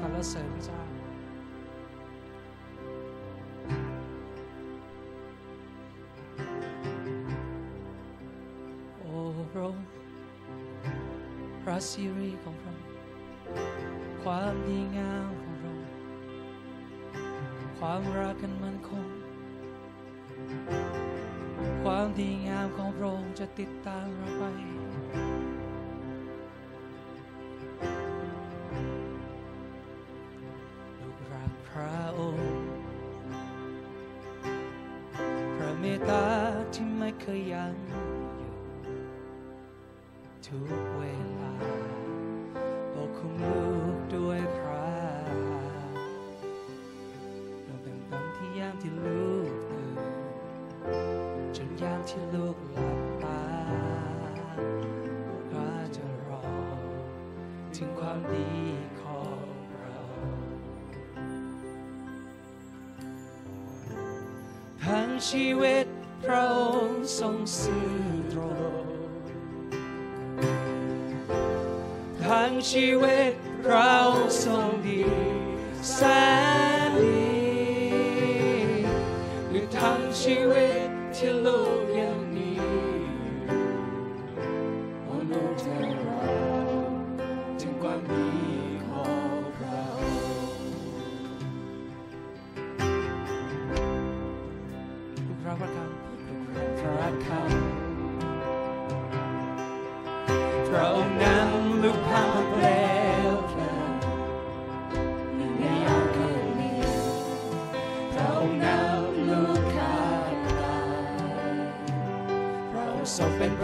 [0.00, 0.80] สรรเสริญพระเจ้า
[8.98, 9.14] โอ้
[9.56, 9.76] ระอง
[11.62, 12.86] พระสิริของพระองค์
[14.22, 15.90] ความดีงามของพระองค์
[17.78, 19.06] ความรักกันมันคง
[21.82, 24.42] ความดีงามของพระองค์จะติดตามเราไป
[65.28, 65.86] ชีวิต
[66.24, 67.94] พระองค์ทรงซื่อ
[68.32, 68.40] ตร
[68.82, 68.84] ง
[72.24, 73.32] ทั้งชีวิต
[73.66, 73.99] เรา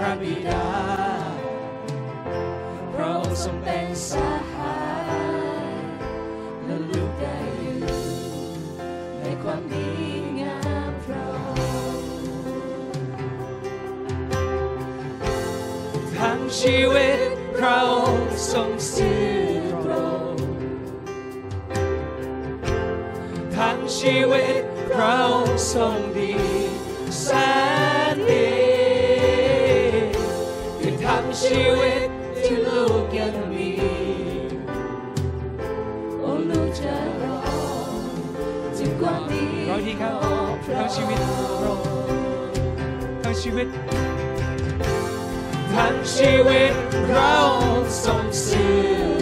[0.07, 0.66] ระบิดา
[2.95, 4.12] พระองค์ทรงเป็นส
[4.53, 4.77] หา
[5.71, 5.75] ย
[6.64, 7.81] และลูกได้อยู่
[9.21, 9.88] ในความดี
[10.40, 10.59] งา
[10.90, 12.09] มพระองค์
[16.19, 19.33] ทั้งชีวิตพระองค์ทรงสื่อ
[19.85, 19.92] ตร
[20.33, 20.35] ง
[23.57, 24.62] ทั้งชีวิต
[24.95, 26.35] พระองค์ทรงดี
[40.97, 41.89] ชีวิตของพระองค์
[43.23, 43.69] ทั้งชีวิต
[45.75, 46.73] ทั้งชีวิต
[47.11, 47.37] เรา
[48.05, 49.16] ทรงสื่อ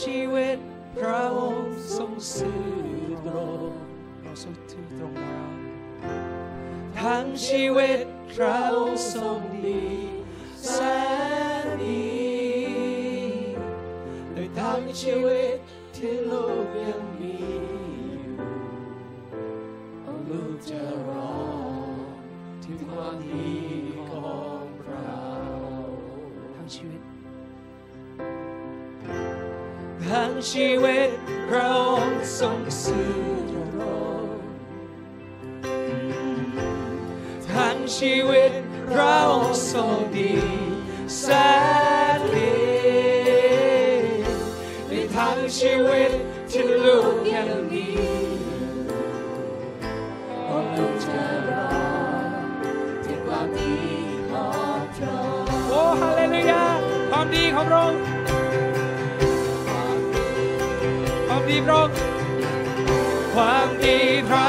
[0.00, 0.58] ชีวิต
[0.96, 2.66] พระองค์ทรงสื่อ
[3.26, 3.36] ตร
[3.70, 3.72] ง
[4.20, 5.44] เราทรงถืตรงเรา
[7.00, 7.98] ทั้งชีวิต
[8.32, 9.84] พระองค์ทรงดี
[10.70, 10.76] แส
[11.64, 12.08] นดี
[14.32, 15.56] โดยทั้งชีวิต
[15.96, 17.36] ที่ลูกยังมี
[20.02, 21.36] อยู่ลูกจะรอ
[22.62, 23.87] ที่ความนี้
[30.10, 31.08] ทั้งชีวิต
[31.48, 33.14] พระองค์ทรงสื่อ
[33.50, 34.28] ตรง
[37.52, 38.52] ทั้งชีวิต
[38.90, 40.34] พระองค์ทรงดี
[41.18, 41.24] แส
[42.18, 42.56] นดี
[44.88, 46.12] ในทั้งชีวิต
[46.50, 47.88] ที่ลูกยังมี
[50.48, 51.66] องค์จะรอ
[53.04, 53.74] ที่ความดี
[54.30, 54.46] ขอ
[54.78, 56.64] งพระองค์โอ้ฮาเลลูยา
[57.10, 58.17] ความดีของพระองค์
[61.48, 61.90] ดีพระค
[63.34, 64.47] ความดีพระ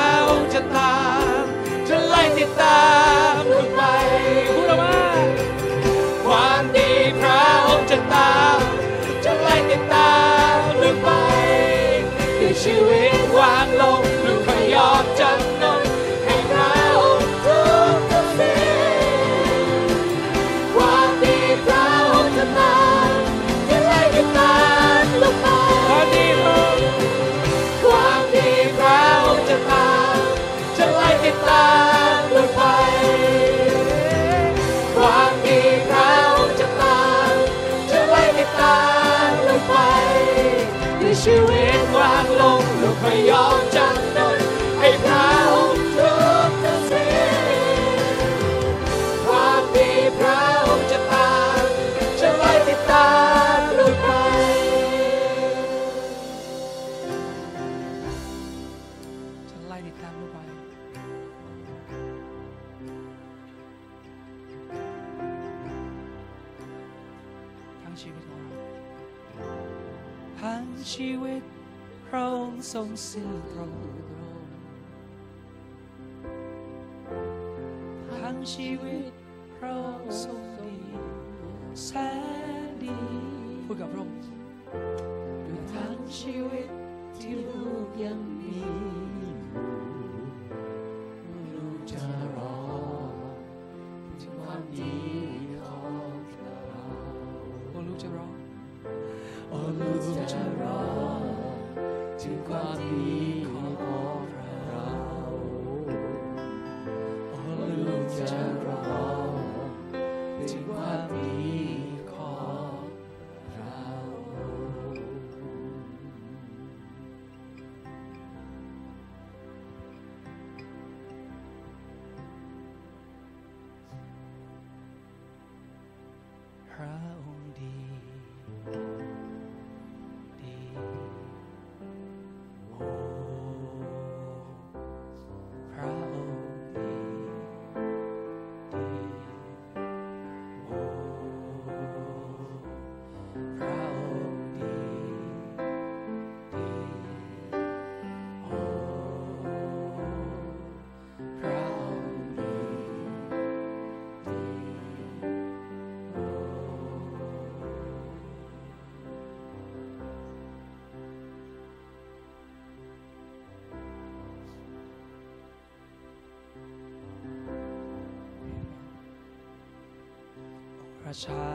[171.10, 171.50] ระชา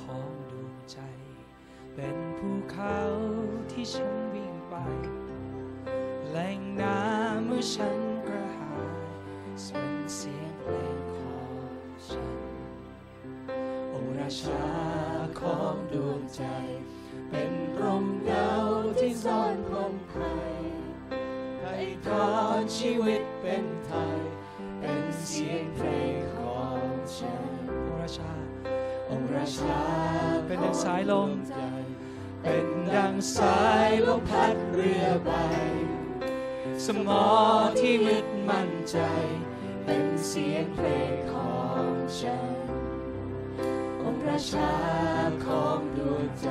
[0.00, 0.98] ของดวงใจ
[1.94, 2.98] เป็นภูเขา
[3.70, 4.74] ที่ฉันวิ่งไป
[6.28, 9.00] แหล่งน้ำเมื่อฉันกระหาย
[9.66, 11.42] ส่วนเสียงเพลงขอ
[11.74, 11.78] ง
[12.08, 12.38] ฉัน
[13.90, 14.66] โอราชา
[15.40, 16.42] ของดวงใจ
[17.30, 18.50] เป็นร่มเงา
[18.98, 20.54] ที่ซ่อนลมภัย
[21.62, 21.76] ให้
[22.06, 22.30] ทอ
[22.60, 24.21] นชีวิตเป็นไทย
[29.12, 29.82] โอราชา
[30.46, 31.30] เป็นดังสายลม
[32.42, 35.30] เป็นดังสายลมพัดเรือใบ
[36.84, 37.26] สมอ
[37.78, 38.98] ที่ยึดมั่นใจ
[39.84, 42.56] เป็นเสียงเพลงของฉัน
[44.02, 44.74] องค์ราชา
[45.46, 46.48] ของดวงใจ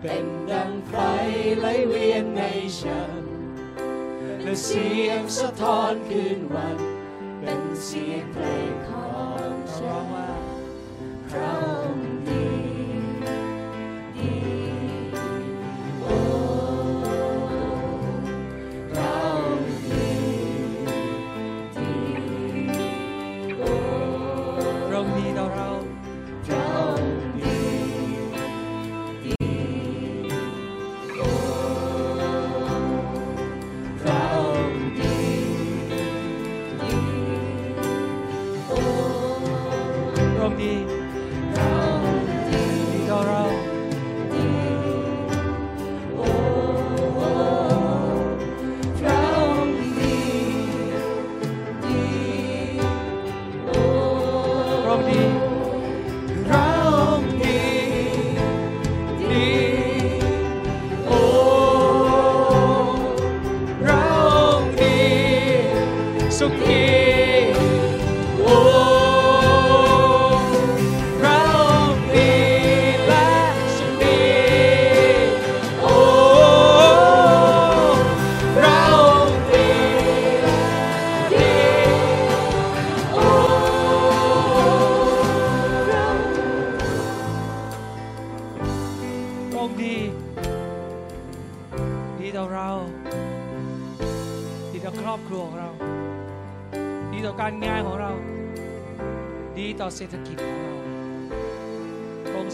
[0.00, 0.94] เป็นดังไฟ
[1.58, 2.42] ไหลเวียนใน
[2.80, 3.12] ฉัน
[4.42, 6.78] และเสียงสะท้อนคืนวัน
[7.40, 9.12] เป็นเสียงเพลงขอ
[9.50, 10.21] งฉัน
[11.34, 11.91] ว่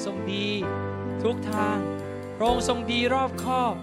[0.05, 0.49] ทรงดี
[1.23, 1.79] ทุกทาง
[2.37, 3.75] พระองค์ทรงดีรอบคอบ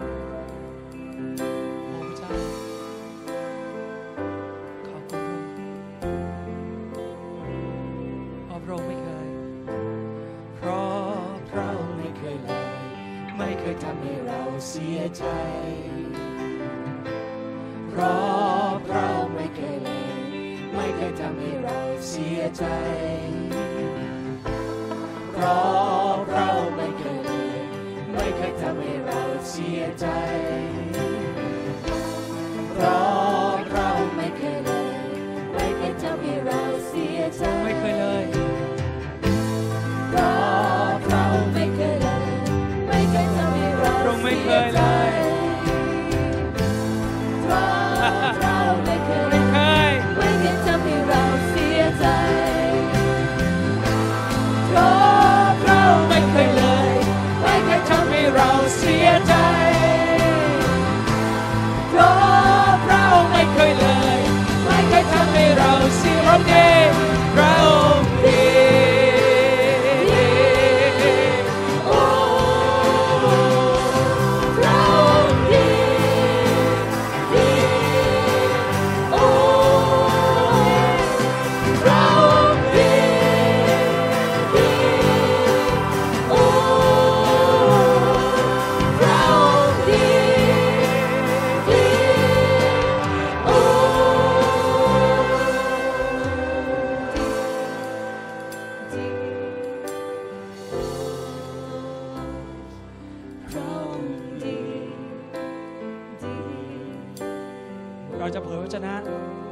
[108.20, 108.94] เราจะเผยพระชนะ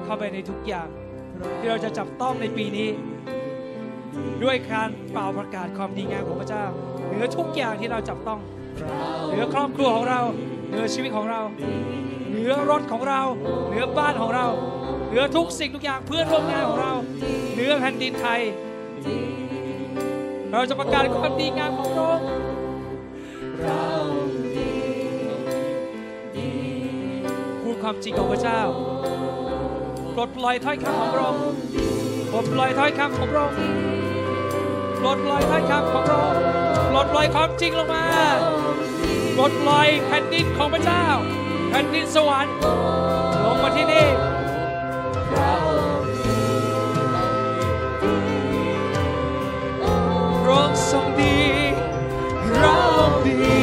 [0.04, 0.88] เข้าไปในทุกอย่าง
[1.60, 2.90] ที่เราจะจับต้องในปีนี้
[4.44, 6.66] ด้วยการเป่าประกาศความดีงามของพระเจ้า
[7.08, 8.40] เหนือทุกอย่างที่เราจับต้อง
[9.28, 10.22] เหนือครอบครัวของเรา
[10.68, 11.42] เหนือชีวิตของเรา
[12.30, 13.22] เหนือรถของเรา
[13.68, 14.48] เหนือบ้านของเรา
[15.08, 16.94] เหนือทุกสิ่งทุกอย่างเพื่อนร่วมงานของเรา
[17.54, 18.42] เหนือแผ่นดินไทย
[20.52, 22.28] เราจะประกาศความดีงามของพระองค์
[27.84, 28.62] ความจริงของพระเจ้า
[30.16, 31.44] ปลดปล่อยถ้อยคำของพระองค์
[32.32, 33.58] ปลดปล่อยถ้อยคำของพระองค์
[35.00, 36.40] ปลดปล่อยถ้อยคำของพระองค์
[36.90, 38.06] ปลดปล่อยความจริงลงมา
[39.38, 41.06] ปลดปล่อยแผ่นดินของพระเจ้า
[41.70, 42.56] แผ่นดินสวรรค์
[43.44, 44.08] ลงมาที่นี่
[45.30, 51.38] พระองค์ทรงดี
[52.56, 52.78] เรา
[53.26, 53.63] ดีดี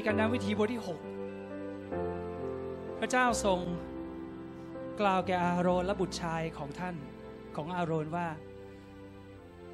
[0.00, 0.88] ในการนำวิธีบทที่ 6
[2.98, 3.60] พระเจ้าทรง
[5.00, 6.96] กล่าวแก่อาโรนและบุตรชายของท่าน
[7.56, 8.28] ของอาโรนว่า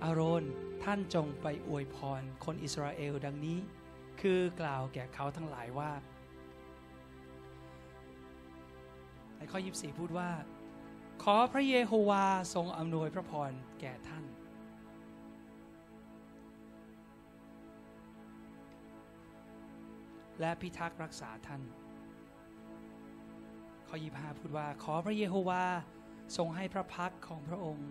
[0.02, 0.44] อาโรน
[0.84, 3.58] ท่านจงไปอวยพรคนอิสราเอลดังนี้
[4.20, 5.92] คือกล่าวแก่เขาทั้งหลายว่า
[9.36, 10.30] ในข้อ 24 พูดว่า
[11.22, 12.24] ขอพระเยโฮวา
[12.54, 13.50] ทรงอำนวยพระพร
[13.80, 14.25] แก่ท่าน
[20.40, 21.62] และพิทักษ์รักษาท่าน
[23.88, 25.64] ข้อ25พูดว่าขอพระเยโฮวา
[26.36, 27.90] ทรงให้พระพักของพระองค์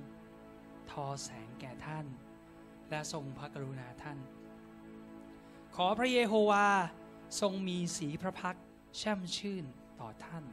[0.92, 2.06] ทอแสงแก่ท่าน
[2.90, 4.18] และทรงพระกรุณาท่าน
[5.76, 6.68] ขอพระเยโฮวา
[7.42, 8.58] ทรงมีสีพระพัก
[8.98, 9.66] แช่มชื่น
[10.00, 10.44] ต่อท่าน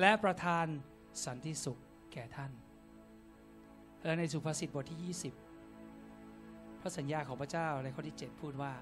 [0.00, 0.66] และประทาน
[1.24, 1.80] สันติสุข
[2.12, 2.52] แก่ท่าน
[4.04, 5.14] และในสุภาษิตบทที่
[5.82, 8.72] 20 พระสัญญาของพระเจ้าในข้อที่ 7 พูดว่า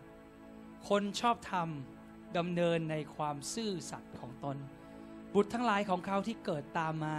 [0.89, 1.69] คนชอบธรรม
[2.39, 4.57] ดำเนินในความซื่อสัตย์ของตน
[5.35, 7.17] บุตรทั้งหลายของเขาที่เกิดตามมา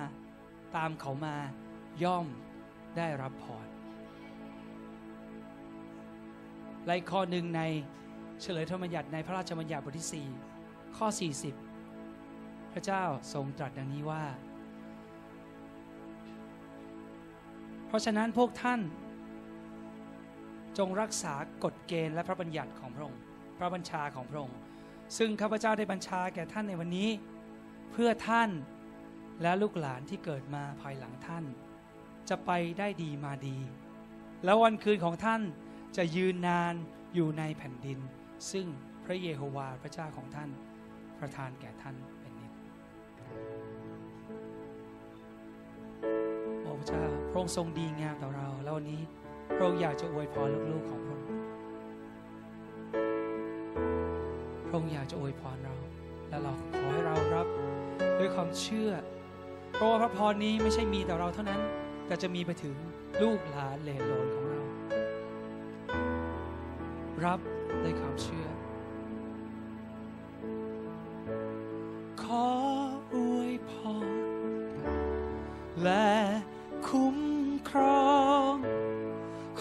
[0.78, 1.36] ตามเขามา
[2.04, 2.28] ย่อม
[2.98, 3.68] ได้รับพร
[6.86, 7.62] และอีกข้อหนึ่งใน
[8.42, 11.08] เฉลยธรรมบัญญัติในพระราชบัญญัติบทที่ 4 ข้อ
[11.90, 13.04] 40 พระเจ้า
[13.34, 14.24] ทรงตรัสดังนี้ว่า
[17.88, 18.80] เพราะฉะนั้นพวกท่าน
[20.78, 21.34] จงรักษา
[21.64, 23.22] กฎเกณฑ์และพระบัญญัติของพระองค์
[23.58, 24.58] พระบัญชาของพระองค์
[25.18, 27.10] ซึ่งข้าพเจ้าได้บัญชาแก่ท่านในวันนี้
[27.92, 28.50] เพื่อท่าน
[29.42, 31.46] และลูกหลานที่เกิดมาภายหลังท่าน
[32.30, 33.58] จะไปได้ดีมาดี
[34.46, 35.42] แล้ววันคืนของท่าน
[35.98, 36.74] จะยืนนาน
[37.16, 38.00] อยู่ในแผ่นดิน
[38.52, 38.68] ซึ่ง
[39.06, 40.50] พระเยโฮวาห์พระเจ้าของท่าน
[41.20, 42.52] ประทานแก่ท่านเป็นนิจ
[46.62, 49.02] โอ้พระเจ้าพระองค์ทรงดีงามต่อเรา แล้ววันนี้
[49.56, 51.02] พระองค์อยากจะอวยพรลูกๆของ
[54.72, 55.76] ระองค์พระองค์อยากจะอวยพรเรา
[56.30, 57.48] และเราขอให้เรารับ
[58.20, 58.92] ด้วยความเชื่อ
[59.74, 61.62] เพราะว่าพระพรนี้ไม่ใช่มีแต่เราเท่านั้น
[62.08, 62.76] แต่จะมีไปถึง
[63.22, 64.62] ลูกหลานเหลนโหลนของเรา
[67.26, 67.40] รับ
[67.84, 68.48] ด้วยความเชื่อ
[72.24, 72.48] ขอ
[73.16, 73.72] อวยพ
[74.06, 74.08] ร
[75.84, 76.12] และ
[76.88, 77.18] คุ้ม
[77.70, 78.12] ครอ
[78.52, 78.54] ง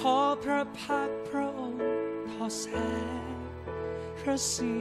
[0.01, 1.83] ขอพระพักพระองค์
[2.31, 2.65] ทอแส
[3.35, 3.37] ง
[4.21, 4.80] พระสิ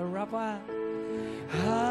[0.00, 0.48] รารับว่า
[1.54, 1.89] อาอา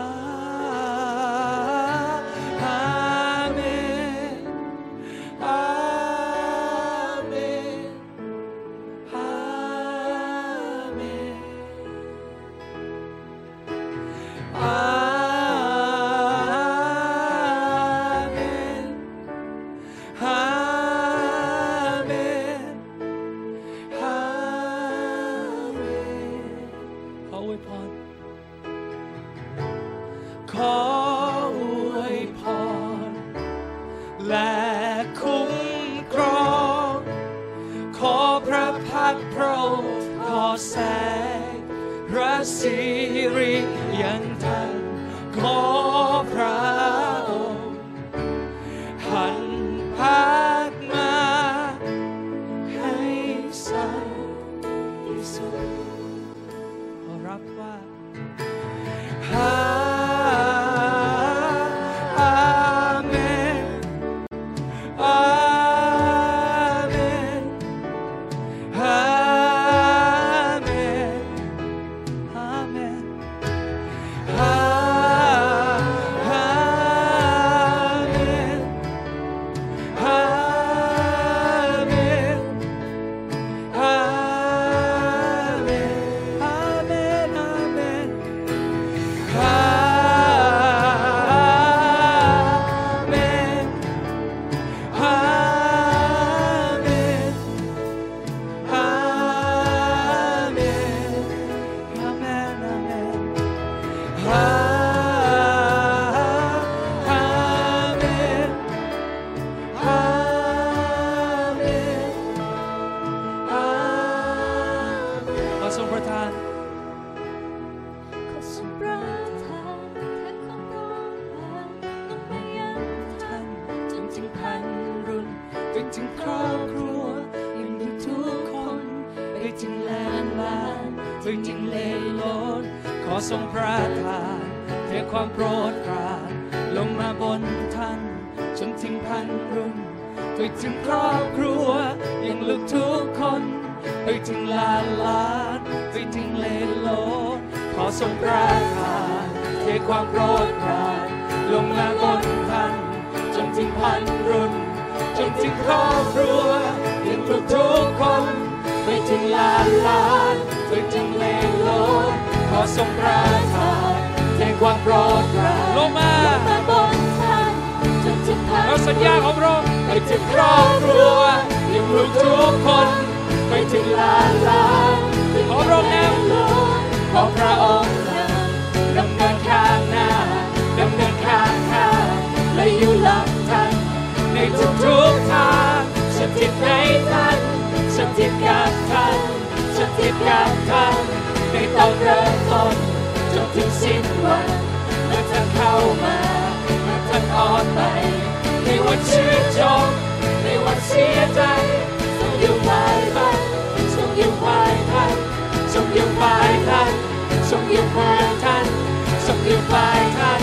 [209.50, 210.42] อยู่ฝ่ายท่าน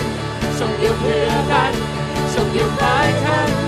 [0.59, 1.73] ทรงอยู่เพื่อกัน
[2.35, 3.66] ทรงอยู่ฝ่ายท่าน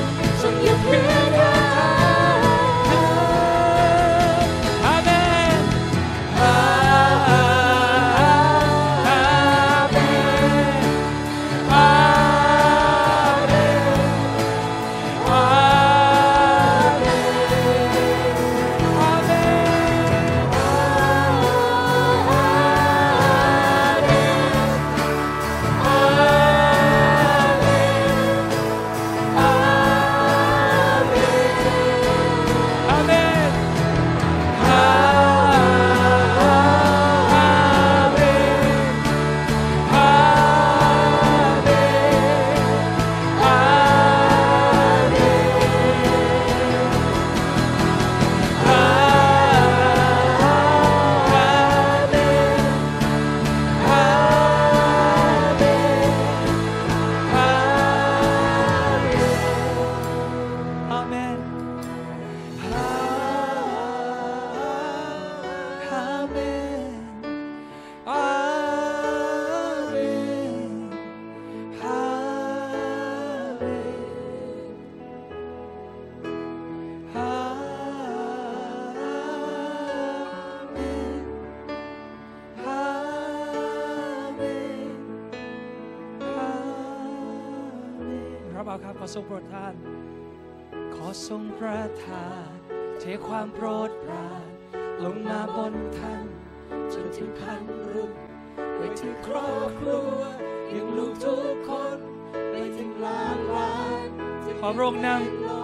[104.61, 105.09] ขอพระองค์น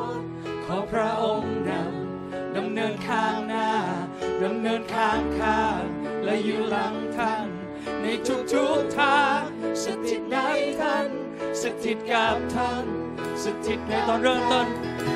[0.05, 3.68] ำขอพระองค์นำดำเนินข้างหน้า
[4.42, 5.80] ดำเนินข้างข้าง
[6.24, 7.47] และอยู่หลังท่าน
[8.03, 9.40] ในทุกทุกทาง
[9.84, 10.36] สถิตใน
[10.80, 11.09] ท่าน
[11.62, 12.84] สถิตกับท่าน
[13.45, 14.68] สถิตในตอนเริ่มต้น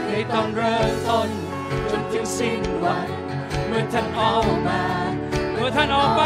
[0.08, 1.28] ในตอนเริ่มต้น
[1.90, 3.08] จนถึงสิ้นวัน
[3.66, 4.82] เมื่อท่านออกมา
[5.52, 6.22] เมื่อท่านออกไป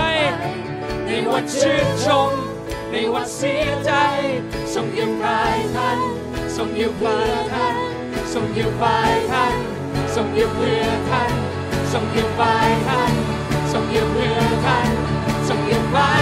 [1.06, 2.32] ในวันชื่นชม
[2.90, 3.92] ในวันเสียใจ
[4.74, 6.21] ทรงยิ้มรายท่าน
[6.56, 7.76] ทรงอยู่เพื่อท่าน
[8.34, 9.54] ทรงอยู่ภายท่าน
[10.14, 11.32] ทรงอยู่เพื่อท่าน
[11.92, 13.12] ทรงอยู่ภายท่าน
[13.72, 14.88] ทรงอยู่เพื่อท่าน
[15.48, 16.10] ทรงอยู่ภา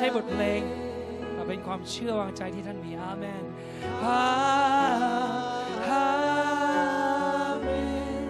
[0.00, 0.62] ช่บทเพลง
[1.34, 3.44] แต่เป็นความเชื่อวางใจที่ท่านมีอาเมน
[4.04, 4.22] อา
[5.88, 6.04] อา
[7.62, 7.68] เม
[8.22, 8.24] น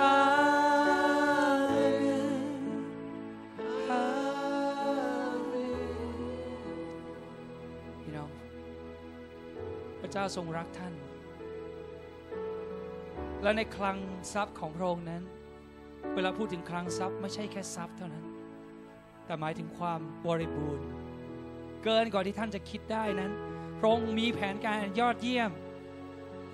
[0.00, 0.16] อา
[1.68, 1.74] เม
[2.40, 2.42] น
[3.90, 4.02] อา
[5.48, 5.94] เมน
[8.00, 8.30] พี่น้อง
[10.00, 10.94] พระเจ้าทรงรักท่าน
[13.42, 13.98] และในคลัง
[14.32, 15.22] ทรัพย์ของพระองค์นั้น
[16.14, 18.25] เวลาพูดถึงคลังทรัพย์ไม่ใช่แค่ทรัพย์เท่านั้น
[19.26, 20.84] แต่หมายถึงความบริบูรณ์
[21.84, 23.32] เกินกว่าที่ท่านจะคิดได้นั้น
[23.78, 25.50] พระองค์มีแผนการยอดเยี่ยม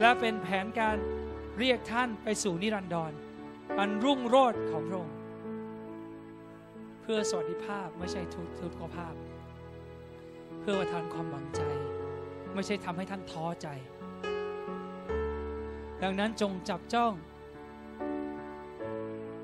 [0.01, 0.97] และเป็นแผนการ
[1.59, 3.13] เรียกท่านไปสู่นิรันดร
[3.79, 5.17] อันรุ่งโรจน์ของพระองค์
[7.03, 9.15] เพื่อสวัสดิภาพไม่ใช่ทุกทุกขภาพ
[10.61, 11.63] เพื่อประทานความหวังใจ
[12.55, 13.69] ไม่ใช่ทำให้ท่านท้อใจ
[16.03, 17.13] ดังนั้นจงจับจ้อง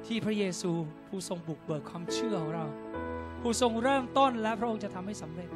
[0.07, 0.73] ที่พระเยซู
[1.07, 2.67] ผู้ทรงบุกเบิกความเชื่อของเรา
[3.41, 5.51] ผู้ทรงเริ่มต้นและพระองค์จะทำให้สำเร็จ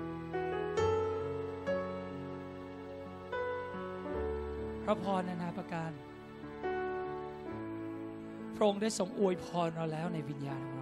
[4.84, 5.90] พระพรนานาประการ
[8.56, 10.81] พระองค์ได้ทรงอวยพรเราแล้วในวิญญาณของเร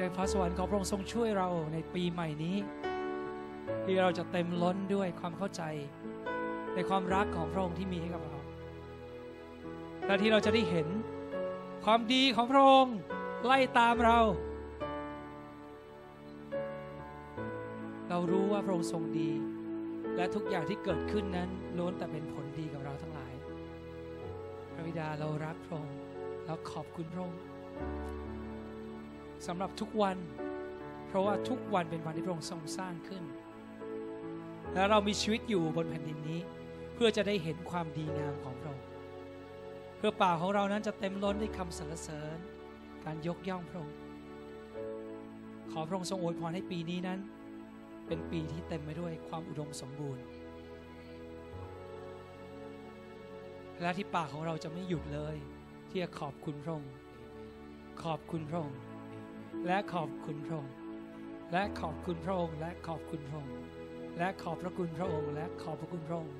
[0.00, 2.56] เราอยากฟ้าสวรรค์ขอพระองค์ทรงช่วยเราในปีใหม่นี้
[3.84, 5.62] ที่เราจะเต็มล้นด้วยความเข้าใจ
[6.74, 8.40] ในความรักของพระองค์ที่มีให้กับเรา
[10.06, 10.88] และที่เราจะได้เห็น
[11.84, 12.96] ความดีของพระองค์
[13.44, 14.18] ไล่ตามเรา
[18.08, 19.30] เรารู้ว่าพระองค์ทรงดี
[20.16, 21.48] และทุกอย่างที่เกิดขึ้นนั้น
[21.78, 23.32] ล้วนแต่เป็นผลดีกับเราทั้งหลาย
[24.74, 25.96] พระบิดาเรารักพระองค์
[26.46, 27.40] เราขอบคุณพระองค์
[29.46, 30.16] สำหรับทุกวัน
[31.06, 33.24] เพราะว่าทุกวันเป็นวันที่พระองค์ทรงสร้างขึ้น
[34.74, 36.40] และเรามีชีวิตอยู่บนแผ่นดินนี้
[36.94, 38.86] เพื่อจะได้เห็นความดีงามของพระองค์
[39.96, 42.38] เพื่อปากของเรานั้นจะเต็มล้นด้วยคำสรรเสริญ
[43.04, 43.96] การยกย่องพระองค์
[45.72, 47.18] ขอพระองค์ทรงอวยพรให้ปีนี้นั้น
[48.06, 50.24] เป็นปีที่เต็มไปด้วยความอุดมสมบูรณ์
[53.80, 55.36] และที่ปากของเราจะไม่หยุดเลย
[55.88, 56.92] ที่จะขอบคุณพระองค์
[58.02, 58.80] ขอบคุณพระองค์
[59.66, 60.74] และขอบคุณพระองค์
[61.52, 63.54] และขอบคุณพระองค์และขอบคุณพระองค์
[64.18, 66.32] และขอบพระคุณพระองค์และขอบพระคุณพระองค์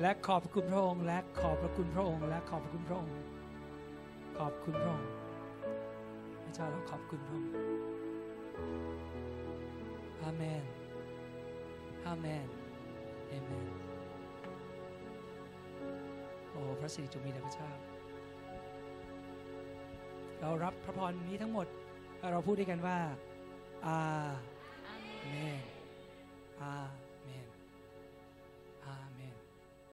[0.00, 3.14] และขอบพระคุณพระองค์และขอบพระคุณพระองค์และขอบพระคุณพระองค์
[4.38, 5.10] ขอบคุณพระองค์
[6.44, 7.50] พระเจ้าเราขอบคุณพระองค์
[10.22, 10.64] อาเมน
[12.06, 12.46] อาเมน
[13.28, 13.66] เอเมน
[16.50, 17.70] โอ้พระสิริจงมีแด่พระเจ้า
[20.40, 21.66] เรารับพระพรนี้ทั้งหมด
[22.32, 22.98] เราพูดด้วยกันว่า
[23.86, 23.98] อา
[25.28, 25.60] เมน
[26.60, 26.72] อา